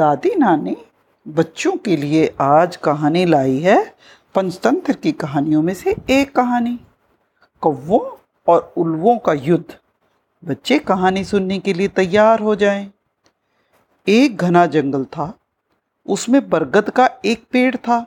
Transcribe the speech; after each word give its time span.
दादी 0.00 0.34
नानी 0.34 0.76
बच्चों 1.28 1.72
के 1.72 1.96
लिए 1.96 2.34
आज 2.40 2.76
कहानी 2.76 3.24
लाई 3.24 3.58
है 3.58 3.94
पंचतंत्र 4.34 4.92
की 4.92 5.12
कहानियों 5.12 5.62
में 5.62 5.74
से 5.74 5.96
एक 6.10 6.36
कहानी। 6.36 6.80
कौवों 7.60 8.24
और 8.52 8.74
उल्वों 8.76 9.18
का 9.18 9.32
युद्ध। 9.32 9.78
बच्चे 10.48 10.78
कहानी 10.78 11.24
सुनने 11.24 11.58
के 11.58 11.72
लिए 11.72 11.88
तैयार 11.88 12.40
हो 12.40 12.56
जाएँ। 12.56 12.90
एक 14.08 14.36
घना 14.36 14.66
जंगल 14.66 15.04
था। 15.04 15.38
उसमें 16.06 16.50
बरगद 16.50 16.90
का 16.90 17.10
एक 17.24 17.44
पेड़ 17.52 17.76
था। 17.76 18.06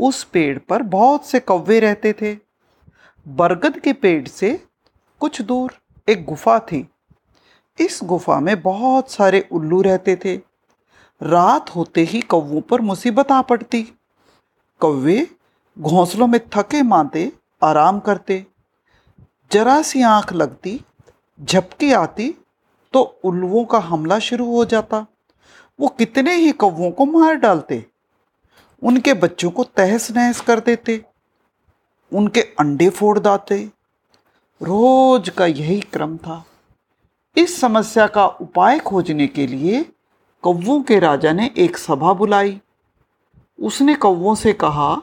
उस 0.00 0.24
पेड़ 0.24 0.58
पर 0.58 0.82
बहुत 0.82 1.26
से 1.26 1.40
कौवे 1.40 1.80
रहते 1.80 2.12
थे। 2.12 2.36
बरगद 3.28 3.78
के 3.78 3.92
पेड़ 3.92 4.28
से 4.28 4.64
कुछ 5.20 5.42
दूर 5.42 5.74
एक 6.08 6.24
गुफा 6.24 6.58
थी। 6.58 6.88
इस 7.80 8.00
गुफा 8.04 8.40
में 8.40 8.62
बहुत 8.62 9.10
सारे 9.10 9.48
उल्लू 9.52 9.82
रहते 9.82 10.16
थे। 10.16 10.55
रात 11.22 11.70
होते 11.76 12.00
ही 12.00 12.20
कौवों 12.20 12.60
पर 12.60 12.80
मुसीबत 12.80 13.32
आ 13.32 13.42
पड़ती। 13.42 13.82
कौवे 14.80 15.26
घोंसलों 15.78 16.26
में 16.26 16.40
थके 16.48 16.82
मांते 16.82 17.32
आराम 17.62 18.00
करते। 18.00 18.46
जरा 19.52 19.82
सी 19.82 20.02
आँख 20.02 20.32
लगती, 20.32 20.80
झपकी 21.42 21.92
आती 21.92 22.34
तो 22.92 23.20
उल्लुओं 23.24 23.64
का 23.64 23.78
हमला 23.78 24.18
शुरू 24.18 24.56
हो 24.56 24.64
जाता। 24.64 25.06
वो 25.80 25.88
कितने 25.88 26.34
ही 26.34 26.52
कौवों 26.52 26.90
को 26.90 27.04
मार 27.04 27.34
डालते। 27.34 27.86
उनके 28.82 29.14
बच्चों 29.14 29.50
को 29.50 29.64
तहस 29.64 30.10
नहस 30.10 30.40
कर 30.40 30.60
देते। 30.60 31.04
उनके 32.12 32.40
अंडे 32.40 32.88
फोड़ 32.88 33.18
दाते। 33.18 33.70
रोज 34.62 35.28
का 35.28 35.46
यही 35.46 35.80
क्रम 35.80 36.16
था। 36.16 36.44
इस 37.36 37.60
समस्या 37.60 38.06
का 38.06 38.26
उपाय 38.26 38.78
खोजने 38.78 39.26
के 39.26 39.46
लिए 39.46 39.92
कौवों 40.46 40.82
के 40.82 40.98
राजा 40.98 41.32
ने 41.32 41.50
एक 41.58 41.76
सभा 41.76 42.12
बुलाई। 42.12 42.60
उसने 43.62 43.94
कौवों 43.94 44.34
से 44.34 44.52
कहा, 44.52 45.02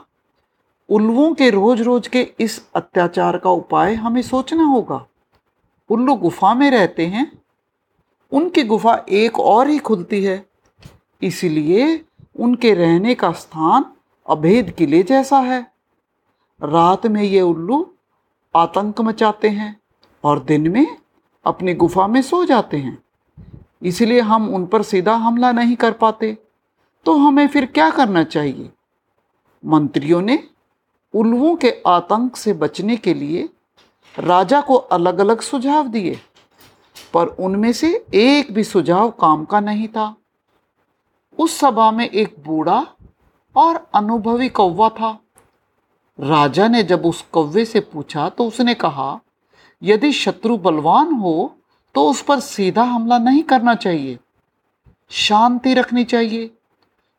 उल्लुओं 0.88 1.34
के 1.34 1.50
रोज 1.50 1.80
रोज 1.80 2.08
के 2.08 2.34
इस 2.40 2.68
अत्याचार 2.74 3.38
का 3.38 3.50
उपाय 3.50 3.94
हमें 3.94 4.22
सोचना 4.22 4.64
होगा। 4.64 5.06
उल्लू 5.90 6.14
गुफा 6.14 6.54
में 6.54 6.70
रहते 6.70 7.06
हैं। 7.06 7.42
उनकी 8.32 8.62
गुफा 8.62 9.06
एक 9.08 9.40
और 9.40 9.68
ही 9.68 9.78
खुलती 9.78 10.24
है। 10.24 10.46
इसलिए 11.22 12.04
उनके 12.40 12.74
रहने 12.74 13.14
का 13.14 13.32
स्थान 13.32 13.84
अभेद 14.28 14.70
किले 14.70 15.02
जैसा 15.02 15.38
है। 15.38 15.72
रात 16.62 17.06
में 17.06 17.22
ये 17.22 17.40
उल्लू 17.40 17.94
आतंक 18.56 19.00
मचाते 19.00 19.48
हैं 19.48 19.80
और 20.24 20.40
दिन 20.40 20.68
में 20.68 20.96
अपनी 21.44 21.74
गुफा 21.74 22.06
में 22.06 22.22
सो 22.22 22.44
जाते 22.44 22.76
हैं। 22.76 23.03
इसलिए 23.84 24.20
हम 24.22 24.48
उन 24.54 24.66
पर 24.66 24.82
सीधा 24.82 25.14
हमला 25.16 25.52
नहीं 25.52 25.76
कर 25.76 25.92
पाते। 25.92 26.36
तो 27.06 27.16
हमें 27.16 27.46
फिर 27.48 27.66
क्या 27.66 27.88
करना 27.90 28.22
चाहिए? 28.24 28.70
मंत्रियों 29.62 30.20
ने 30.22 30.42
उल्लुओं 31.14 31.54
के 31.56 31.70
आतंक 31.86 32.36
से 32.36 32.52
बचने 32.52 32.96
के 32.96 33.14
लिए 33.14 33.48
राजा 34.14 34.60
को 34.60 34.74
अलग 34.74 35.18
अलग 35.18 35.40
सुझाव 35.40 35.88
दिए, 35.88 36.18
पर 37.14 37.26
उनमें 37.26 37.72
से 37.72 37.92
एक 38.14 38.52
भी 38.52 38.64
सुझाव 38.64 39.10
काम 39.10 39.44
का 39.44 39.60
नहीं 39.60 39.88
था। 39.88 40.14
उस 41.38 41.58
सभा 41.58 41.90
में 41.90 42.08
एक 42.08 42.34
बूढ़ा 42.46 42.86
और 43.54 43.86
अनुभवी 43.94 44.48
कौवा 44.48 44.88
था। 44.90 45.18
राजा 46.18 46.68
ने 46.68 46.82
जब 46.82 47.06
उस 47.06 47.22
कौवे 47.32 47.64
से 47.64 47.80
पूछा 47.82 48.28
तो 48.28 48.46
उसने 48.46 48.74
कहा, 48.74 49.20
यदि 49.82 50.12
शत्रु 50.12 50.56
बलवान 50.56 51.12
हो 51.12 51.54
तो 51.94 52.08
उस 52.10 52.22
पर 52.22 52.40
सीधा 52.40 52.82
हमला 52.82 53.18
नहीं 53.18 53.42
करना 53.42 53.74
चाहिए। 53.74 54.18
शांति 55.10 55.74
रखनी 55.74 56.04
चाहिए, 56.04 56.50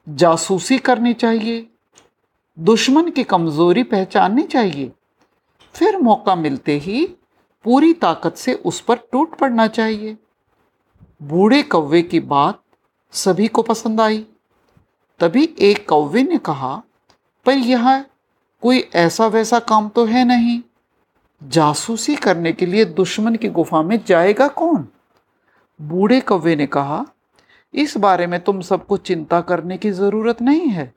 जासूसी 0.08 0.78
करनी 0.78 1.14
चाहिए, 1.14 1.68
दुश्मन 2.58 3.10
की 3.10 3.24
कमज़ोरी 3.24 3.84
पहचाननी 3.84 4.44
चाहिए। 4.44 4.92
फिर 5.76 5.98
मौका 5.98 6.36
मिलते 6.36 6.78
ही 6.78 7.06
पूरी 7.66 7.94
ताकत 7.94 8.36
से 8.36 8.54
उस 8.54 8.80
पर 8.82 8.96
टूट 9.12 9.36
पड़ना 9.36 9.68
चाहिए। 9.68 10.18
बूढ़े 11.24 11.62
कौवे 11.64 12.02
की 12.02 12.20
बात 12.20 12.62
सभी 13.14 13.48
को 13.48 13.62
पसंद 13.62 14.02
आई। 14.02 14.26
तभी 15.20 15.56
एक 15.60 15.88
कौवे 15.90 16.24
ने 16.24 16.38
कहा, 16.38 16.76
पर 17.46 17.54
यह 17.54 18.06
कोई 18.64 18.80
ऐसा 18.96 19.28
वैसा 19.28 19.60
काम 19.60 19.90
तो 19.90 20.06
है 20.06 20.24
नहीं। 20.26 20.62
जासूसी 21.46 22.16
करने 22.16 22.52
के 22.54 22.66
लिए 22.66 22.86
दुश्मन 22.86 23.36
की 23.36 23.50
गुफा 23.50 23.82
में 23.82 24.00
जाएगा 24.08 24.48
कौन? 24.48 24.88
बूढ़े 25.80 26.20
कौवे 26.22 26.56
ने 26.56 26.66
कहा, 26.68 27.06
इस 27.74 27.98
बारे 27.98 28.28
में 28.28 28.40
तुम 28.44 28.62
सबको 28.62 28.98
चिंता 28.98 29.42
करने 29.42 29.78
की 29.78 29.92
ज़रूरत 29.92 30.42
नहीं 30.42 30.68
है। 30.68 30.94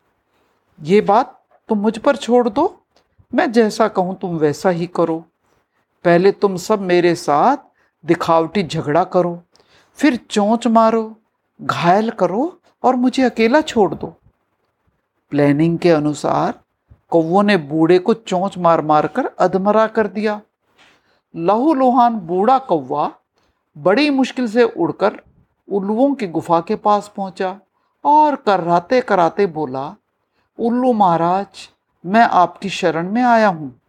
ये 0.83 1.01
बात 1.01 1.35
तुम 1.69 1.79
मुझ 1.79 1.99
पर 1.99 2.17
छोड़ 2.17 2.49
दो। 2.49 2.83
मैं 3.35 3.51
जैसा 3.53 3.89
कहूँ, 3.89 4.19
तुम 4.19 4.37
वैसा 4.37 4.71
ही 4.71 4.87
करो। 4.87 5.19
पहले 6.05 6.33
तुम 6.33 6.57
सब 6.57 6.81
मेरे 6.81 7.15
साथ 7.15 7.57
दिखावटी 8.05 8.63
झगड़ा 8.63 9.05
करो, 9.05 9.43
फिर 9.99 10.17
चोंच 10.31 10.67
मारो, 10.67 11.17
घायल 11.63 12.11
करो 12.11 12.61
और 12.83 12.97
मुझे 12.97 13.23
अकेला 13.23 13.61
छोड़ 13.61 13.95
दो। 13.95 14.15
प्लानिंग 15.33 15.79
के 15.79 15.91
अनुसार 15.91 16.59
कौवों 17.11 17.43
ने 17.43 17.57
बूढ़े 17.57 17.99
को 17.99 18.15
चोंच 18.15 18.59
मार 18.59 18.81
मार 18.81 19.07
कर 19.07 19.27
अधमरा 19.39 19.87
कर 19.87 20.07
दिया। 20.07 20.41
लहू 21.37 21.75
लोहान 21.75 22.15
बूढ़ा 22.15 22.59
कौवा 22.59 23.13
बड़ी 23.79 24.11
मुश्किल 24.11 24.49
से 24.49 24.63
उड़कर 24.63 25.21
उल्लुओं 25.69 26.15
की 26.15 26.27
गुफा 26.27 26.61
के 26.61 26.77
पास 26.77 27.13
पहुँचा 27.17 27.61
और 28.05 28.37
कराते 28.37 29.01
कराते 29.01 29.47
बोला, 29.47 29.97
उल्लू 30.59 30.93
महाराज, 30.93 31.69
मैं 32.07 32.23
आपकी 32.23 32.69
शरण 32.69 33.11
में 33.11 33.23
आया 33.23 33.49
हूँ। 33.49 33.81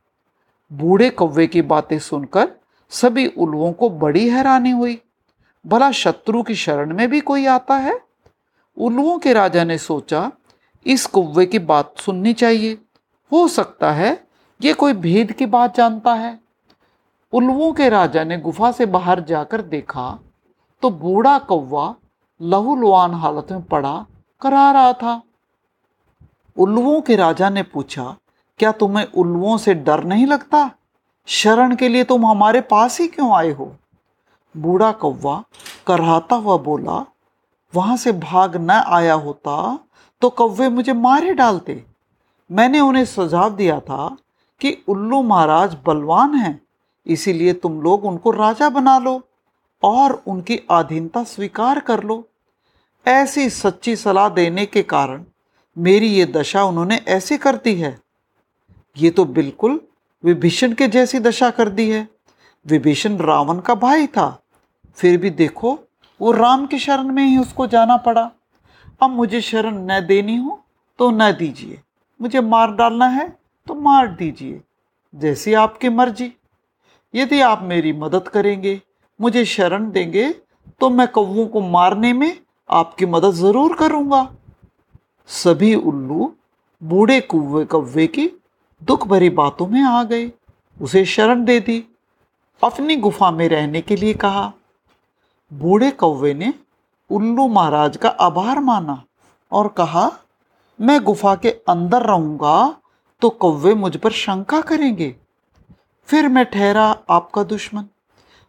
बूढ़े 0.73 1.09
कौवे 1.09 1.47
की 1.47 1.61
बातें 1.61 1.99
सुनकर 1.99 2.49
सभी 2.89 3.27
उल्लुओं 3.27 3.71
को 3.73 3.89
बड़ी 3.89 4.29
हैरानी 4.29 4.71
हुई। 4.71 5.01
भला 5.65 5.91
शत्रु 5.91 6.43
की 6.43 6.55
शरण 6.55 6.93
में 6.93 7.09
भी 7.09 7.19
कोई 7.19 7.45
आता 7.45 7.75
है? 7.75 7.99
उल्लुओं 8.77 9.19
के 9.19 9.33
राजा 9.33 9.63
ने 9.63 9.77
सोचा, 9.77 10.31
इस 10.85 11.05
कौवे 11.05 11.45
की 11.45 11.59
बात 11.59 11.93
सुननी 11.97 12.33
चाहिए। 12.33 12.77
हो 13.31 13.47
सकता 13.47 13.91
है 13.91 14.11
ये 14.59 14.73
कोई 14.73 14.93
भेद 14.95 15.31
की 15.31 15.45
बात 15.45 15.75
जानता 15.77 16.13
है। 16.13 16.39
उल्लुओं 17.33 17.71
के 17.73 17.89
राजा 17.89 18.23
ने 18.23 18.37
गुफा 18.39 18.71
से 18.71 18.85
बाहर 18.87 19.19
जाकर 19.23 19.61
देखा 19.63 20.17
तो 20.83 20.89
बूढ़ा 20.91 21.37
कौवा 21.39 21.93
लहूलुआन 22.41 23.13
हालत 23.13 23.51
में 23.51 23.61
पड़ा, 23.63 24.05
करा 24.41 24.71
रहा 24.71 24.93
था। 24.93 25.21
उल्लुओं 26.57 26.99
के 27.01 27.15
राजा 27.15 27.49
ने 27.49 27.63
पूछा, 27.63 28.15
क्या 28.59 28.71
तुम्हें 28.71 29.05
उल्लुओं 29.07 29.57
से 29.57 29.73
डर 29.75 30.03
नहीं 30.03 30.25
लगता? 30.27 30.69
शरण 31.27 31.75
के 31.75 31.89
लिए 31.89 32.03
तुम 32.03 32.25
हमारे 32.25 32.61
पास 32.63 32.99
ही 32.99 33.07
क्यों 33.07 33.31
आए 33.37 33.51
हो? 33.51 33.75
बूढ़ा 34.55 34.91
कौवा 34.93 35.43
कराता 35.87 36.35
हुआ 36.35 36.57
बोला, 36.59 37.05
वहाँ 37.73 37.97
से 37.97 38.11
भाग 38.13 38.55
न 38.55 38.71
आया 38.71 39.13
होता 39.15 39.79
तो 40.21 40.29
कौवे 40.31 40.69
मुझे 40.69 40.93
मारे 40.95 41.33
डालते। 41.33 41.83
मैंने 42.49 42.79
उन्हें 42.79 43.05
सुझाव 43.05 43.55
दिया 43.55 43.79
था 43.79 44.15
कि 44.61 44.77
उल्लू 44.87 45.21
महाराज 45.23 45.75
बलवान 45.85 46.33
हैं, 46.35 46.59
इसीलिए 47.05 47.53
तुम 47.53 47.81
लोग 47.81 48.05
उनको 48.05 48.31
राजा 48.31 48.69
बना 48.69 48.97
लो 48.99 49.21
और 49.83 50.21
उनकी 50.27 50.59
अधीनता 50.71 51.23
स्वीकार 51.23 51.79
कर 51.79 52.03
लो। 52.03 52.23
ऐसी 53.05 53.49
सच्ची 53.49 53.95
सलाह 53.95 54.29
देने 54.29 54.65
के 54.65 54.83
कारण 54.83 55.23
मेरी 55.77 56.07
ये 56.07 56.25
दशा 56.27 56.63
उन्होंने 56.63 56.95
ऐसे 57.07 57.37
कर 57.37 57.55
दी 57.55 57.73
है। 57.75 57.97
ये 58.95 59.09
तो 59.09 59.25
बिल्कुल 59.27 59.79
विभीषण 60.23 60.73
के 60.73 60.87
जैसी 60.87 61.19
दशा 61.19 61.49
कर 61.49 61.69
दी 61.69 61.89
है। 61.89 62.07
विभीषण 62.65 63.17
रावण 63.17 63.59
का 63.59 63.75
भाई 63.75 64.07
था, 64.07 64.41
फिर 64.97 65.17
भी 65.17 65.29
देखो 65.31 65.77
वो 66.19 66.31
राम 66.31 66.65
की 66.65 66.79
शरण 66.79 67.11
में 67.13 67.23
ही 67.23 67.37
उसको 67.37 67.67
जाना 67.67 67.97
पड़ा। 67.97 68.29
अब 69.01 69.09
मुझे 69.09 69.41
शरण 69.41 69.77
न 69.91 69.99
देनी 70.07 70.35
हो 70.37 70.59
तो 70.99 71.09
न 71.11 71.31
दीजिए। 71.31 71.81
मुझे 72.19 72.41
मार 72.43 72.71
डालना 72.71 73.07
है 73.07 73.27
तो 73.67 73.75
मार 73.75 74.07
दीजिए। 74.09 74.61
जैसी 75.13 75.53
आपकी 75.55 75.89
मर्ज़ी। 75.89 76.31
यदि 77.13 77.39
आप 77.41 77.61
मेरी 77.63 77.93
मदद 77.93 78.27
करेंगे, 78.27 78.81
मुझे 79.19 79.45
शरण 79.45 79.89
देंगे 79.91 80.29
तो 80.81 80.89
मैं 80.89 81.07
कौवों 81.07 81.45
को 81.47 81.61
मारने 81.61 82.11
में 82.13 82.37
आपकी 82.69 83.05
मदद 83.05 83.31
ज़रूर 83.33 83.75
करूँगा। 83.75 84.27
सभी 85.29 85.73
उल्लू, 85.75 86.33
बूढ़े 86.81 87.19
कुए 87.21 87.63
कौवे 87.65 88.07
की 88.07 88.29
दुख 88.81 89.07
भरी 89.07 89.29
बातों 89.31 89.67
में 89.67 89.81
आ 89.83 90.03
गए। 90.03 90.31
उसे 90.77 91.03
शरण 91.05 91.43
दे 91.45 91.59
दी। 91.59 91.83
अपनी 92.61 92.95
गुफा 92.95 93.31
में 93.31 93.47
रहने 93.49 93.81
के 93.81 93.95
लिए 93.95 94.13
कहा। 94.13 94.51
बूढ़े 95.51 95.89
कौवे 95.91 96.33
ने 96.33 96.53
उल्लू 97.09 97.47
महाराज 97.47 97.97
का 97.97 98.09
आभार 98.09 98.59
माना 98.59 99.01
और 99.51 99.67
कहा 99.67 100.09
मैं 100.79 100.99
गुफा 101.03 101.33
के 101.35 101.49
अंदर 101.69 102.01
रहूँगा 102.01 102.81
तो 103.21 103.29
कौवे 103.31 103.73
मुझ 103.75 103.95
पर 103.97 104.11
शंका 104.11 104.59
करेंगे। 104.61 105.15
फिर 106.09 106.27
मैं 106.27 106.45
ठहरा 106.45 106.85
आपका 107.09 107.43
दुश्मन। 107.43 107.85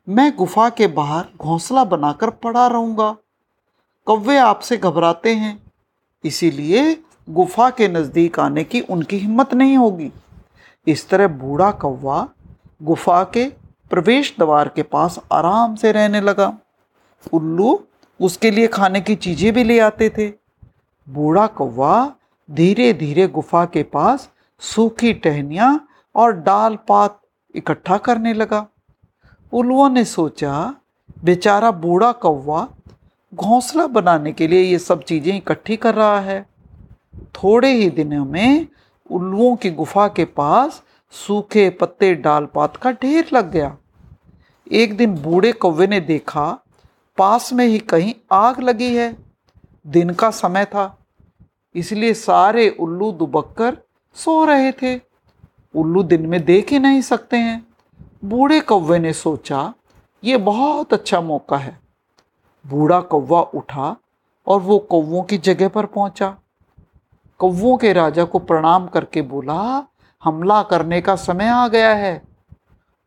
मैं 0.07 0.31
गुफा 0.37 0.69
के 0.71 0.87
बाहर 0.89 1.25
घोंसला 1.37 1.85
बनाकर 1.85 2.31
पड़ा 2.37 2.67
रहूँगा। 2.67 3.11
कौवे 4.07 4.37
आपसे 4.39 4.77
घबराते 4.77 5.35
हैं, 5.35 5.61
इसीलिए 6.25 6.97
गुफा 7.29 7.69
के 7.71 7.89
नज़दीक 7.89 8.39
आने 8.41 8.65
की 8.65 8.81
उनकी 8.83 9.19
हिम्मत 9.19 9.55
नहीं 9.55 9.77
होगी। 9.77 10.11
इस 10.87 11.09
तरह 11.09 11.29
बूढ़ा 11.29 11.71
कौवा 11.73 12.27
गुफा 12.83 13.23
के 13.27 13.47
प्रवेश 13.91 14.35
द्वार 14.39 14.69
के 14.69 14.83
पास 14.85 15.19
आराम 15.33 15.75
से 15.75 15.93
रहने 15.93 16.21
लगा। 16.21 16.53
उल्लू 17.33 17.79
उसके 18.21 18.51
लिए 18.51 18.67
खाने 18.69 19.01
की 19.01 19.15
चीज़ें 19.17 19.53
भी 19.53 19.65
ले 19.65 19.79
आते 19.81 20.11
थे। 20.11 20.29
बूढ़ा 21.07 21.47
कौवा 21.49 21.93
धीरे 22.51 22.93
धीरे 22.93 23.27
गुफा 23.29 23.65
के 23.65 23.83
पास 23.83 24.29
सूखी 24.63 25.13
टहनियाँ 25.15 25.89
और 26.15 26.33
डाल 26.33 26.77
पात 26.89 27.21
इकट्ठा 27.55 27.97
करने 27.97 28.35
लगा। 28.35 28.67
उल्लुओं 29.53 29.89
ने 29.91 30.05
सोचा, 30.05 30.75
बेचारा 31.25 31.71
बूढ़ा 31.71 32.13
कौवा 32.13 32.69
घोंसला 33.35 33.87
बनाने 33.87 34.33
के 34.33 34.49
लिए 34.49 34.63
ये 34.63 34.79
सब 34.79 35.03
चीज़ें 35.03 35.37
इकट्ठी 35.37 35.77
कर 35.77 35.95
रहा 35.95 36.21
है। 36.21 36.43
थोड़े 37.35 37.73
ही 37.73 37.91
दिनों 37.91 38.25
में 38.25 38.67
उल्लुओं 39.11 39.57
की 39.57 39.71
गुफा 39.71 40.09
के 40.09 40.25
पास 40.25 40.83
सूखे 41.15 41.71
पत्ते 41.71 42.15
डाल 42.15 42.47
पात 42.47 42.77
का 42.77 42.93
ढेर 42.93 43.29
लग 43.33 43.51
गया। 43.53 43.77
एक 44.73 44.97
दिन 44.97 45.15
बूढ़े 45.15 45.53
कौवे 45.53 45.87
ने 45.87 46.01
देखा, 46.01 46.59
पास 47.19 47.53
में 47.53 47.67
ही 47.67 47.79
कहीं 47.79 48.15
आग 48.33 48.61
लगी 48.61 48.95
है। 48.97 49.17
दिन 49.87 50.11
का 50.11 50.31
समय 50.31 50.65
था। 50.65 50.97
इसलिए 51.75 52.15
सारे 52.15 52.69
उल्लू 52.71 53.13
दुबक 53.13 53.83
सो 54.17 54.45
रहे 54.45 54.73
थे। 54.73 55.01
उल्लू 55.75 56.03
दिन 56.03 56.27
में 56.27 56.45
देख 56.45 56.73
ही 56.73 56.79
नहीं 56.79 57.01
सकते 57.01 57.37
हैं। 57.37 57.67
बूढ़े 58.25 58.61
कौवे 58.61 58.99
ने 58.99 59.13
सोचा, 59.13 59.75
ये 60.25 60.37
बहुत 60.37 60.93
अच्छा 60.93 61.21
मौका 61.21 61.57
है। 61.57 61.79
बूढ़ा 62.67 63.01
कौवा 63.01 63.41
उठा 63.41 63.97
और 64.47 64.61
वो 64.61 64.79
कौवों 64.79 65.23
की 65.23 65.39
जगह 65.39 65.69
पर 65.69 65.87
पहुँचा। 65.87 66.37
कौवों 67.39 67.77
के 67.77 67.93
राजा 67.93 68.25
को 68.25 68.39
प्रणाम 68.39 68.87
करके 68.87 69.23
बोला, 69.23 69.87
हमला 70.25 70.63
करने 70.63 71.01
का 71.01 71.17
समय 71.17 71.49
आ 71.49 71.69
गया 71.69 71.95
है। 71.95 72.23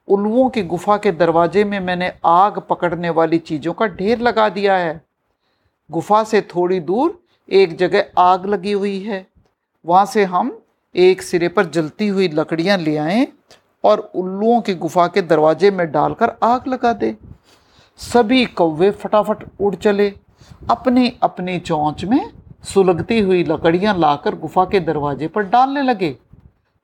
उल्लुओं 0.07 0.49
की 0.49 0.63
गुफा 0.63 0.97
के 0.97 1.11
दरवाजे 1.11 1.63
में 1.63 1.79
मैंने 1.79 2.11
आग 2.25 2.59
पकड़ने 2.59 3.09
वाली 3.09 3.37
चीज़ों 3.37 3.73
का 3.73 3.87
ढेर 3.87 4.19
लगा 4.19 4.49
दिया 4.49 4.77
है। 4.77 5.05
गुफा 5.91 6.23
से 6.23 6.41
थोड़ी 6.41 6.79
दूर 6.79 7.22
एक 7.49 7.75
जगह 7.77 8.05
आग 8.17 8.45
लगी 8.45 8.71
हुई 8.71 8.99
है। 8.99 9.27
वहाँ 9.85 10.05
से 10.05 10.23
हम 10.23 10.59
एक 10.95 11.21
सिरे 11.21 11.47
पर 11.47 11.65
जलती 11.65 12.07
हुई 12.07 12.27
लकड़ियाँ 12.27 12.77
ले 12.77 12.97
आएँ 12.97 13.27
और 13.83 13.99
उल्लुओं 14.15 14.61
की 14.61 14.73
गुफा 14.75 15.07
के 15.07 15.21
दरवाजे 15.21 15.71
में 15.71 15.91
डालकर 15.91 16.31
आग 16.43 16.67
लगा 16.67 16.93
दे। 16.93 17.15
सभी 17.97 18.45
कौवे 18.45 18.91
फटाफट 18.91 19.43
उड़ 19.59 19.75
चले। 19.75 20.13
अपनी 20.69 21.17
अपनी 21.23 21.59
चौंच 21.59 22.05
में 22.05 22.31
सुलगती 22.63 23.19
हुई 23.19 23.43
लकड़ियाँ 23.43 23.97
लाकर 23.97 24.35
गुफा 24.35 24.65
के 24.65 24.79
दरवाजे 24.79 25.27
पर 25.27 25.43
डालने 25.43 25.81
लगे। 25.81 26.15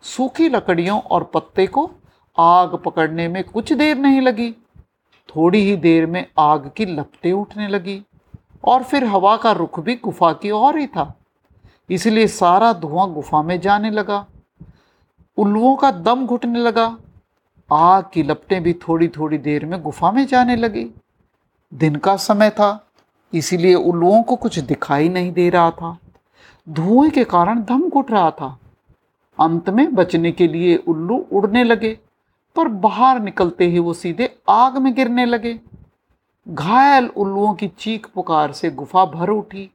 सूखी 0.03 0.49
लकड़ियों 0.49 0.99
और 1.01 1.23
पत्ते 1.23 1.67
को 1.67 1.91
आग 2.37 2.75
पकड़ने 2.75 3.27
में 3.27 3.43
कुछ 3.43 3.73
देर 3.73 3.97
नहीं 3.97 4.21
लगी। 4.21 4.51
थोड़ी 5.29 5.61
ही 5.61 5.75
देर 5.75 6.05
में 6.05 6.25
आग 6.39 6.71
की 6.77 6.85
लपटें 6.85 7.31
उठने 7.31 7.67
लगी। 7.67 8.01
और 8.63 8.83
फिर 8.83 9.03
हवा 9.03 9.37
का 9.37 9.51
रुख 9.51 9.79
भी 9.79 9.95
गुफा 9.95 10.33
की 10.33 10.51
ओर 10.51 10.77
ही 10.77 10.87
था। 10.87 11.13
इसलिए 11.89 12.27
सारा 12.27 12.73
धुआँ 12.73 13.13
गुफा 13.13 13.41
में 13.41 13.59
जाने 13.59 13.91
लगा। 13.91 14.25
उल्लुओं 15.37 15.75
का 15.75 15.91
दम 15.91 16.25
घुटने 16.25 16.59
लगा। 16.59 16.97
आग 17.71 18.05
की 18.13 18.23
लपटें 18.23 18.63
भी 18.63 18.73
थोड़ी 18.73 19.07
थोड़ी 19.07 19.37
देर 19.37 19.65
में 19.65 19.81
गुफा 19.81 20.11
में 20.11 20.27
जाने 20.27 20.55
लगी। 20.55 20.87
दिन 21.73 21.95
का 21.95 22.15
समय 22.15 22.49
था, 22.49 22.87
इसीलिए 23.33 23.75
उल्लुओं 23.75 24.23
को 24.23 24.35
कुछ 24.35 24.59
दिखाई 24.59 25.09
नहीं 25.09 25.31
दे 25.31 25.49
रहा 25.49 25.71
था। 25.71 25.97
धुएँ 26.69 27.09
के 27.09 27.23
कारण 27.23 27.63
दम 27.63 27.89
घुट 27.89 28.11
रहा 28.11 28.31
था। 28.31 28.59
अंत 29.39 29.69
में 29.69 29.95
बचने 29.95 30.31
के 30.31 30.47
लिए 30.47 30.75
उल्लू 30.77 31.25
उड़ने 31.31 31.63
लगे, 31.63 31.99
पर 32.55 32.67
बाहर 32.67 33.19
निकलते 33.19 33.65
ही 33.65 33.79
वो 33.79 33.93
सीधे 33.93 34.37
आग 34.49 34.77
में 34.77 34.93
गिरने 34.93 35.25
लगे। 35.25 35.59
घायल 36.47 37.07
उल्लुओं 37.07 37.53
की 37.53 37.67
चीख 37.79 38.07
पुकार 38.15 38.51
से 38.51 38.69
गुफा 38.71 39.05
भर 39.05 39.29
उठी। 39.29 39.69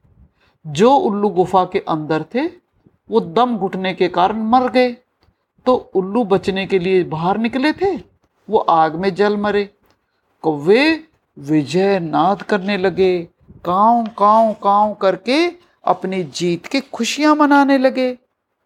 जो 0.65 0.91
उल्लू 0.91 1.29
गुफा 1.29 1.63
के 1.65 1.79
अंदर 1.79 2.23
थे, 2.35 2.45
वो 3.09 3.19
दम 3.19 3.57
घुटने 3.57 3.93
के 3.93 4.07
कारण 4.07 4.43
मर 4.43 4.69
गए। 4.69 4.91
तो 5.65 5.75
उल्लू 5.95 6.23
बचने 6.23 6.65
के 6.65 6.79
लिए 6.79 7.03
बाहर 7.03 7.37
निकले 7.37 7.71
थे, 7.73 7.95
वो 8.49 8.57
आग 8.57 8.95
में 8.95 9.13
जल 9.15 9.37
मरे। 9.37 9.69
कौवे 10.43 11.03
विजय 11.37 11.99
नाद 11.99 12.41
करने 12.41 12.77
लगे, 12.77 13.19
काव 13.65 14.05
काव 14.17 14.53
काव 14.53 14.93
करके 14.93 15.45
अपनी 15.83 16.23
जीत 16.23 16.65
की 16.65 16.79
खुशियाँ 16.79 17.35
मनाने 17.35 17.77
लगे। 17.77 18.11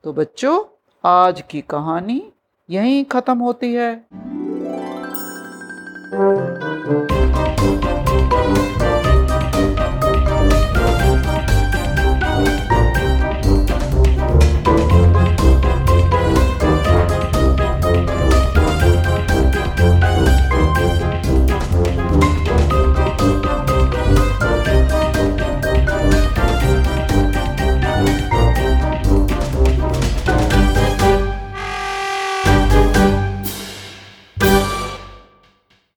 तो 0.04 0.13
बच्चों, 0.13 0.63
आज 1.04 1.42
की 1.42 1.62
कहानी 1.62 2.22
यहीं 2.69 3.04
ख़त्म 3.06 3.38
होती 3.38 3.74
है। 3.74 3.94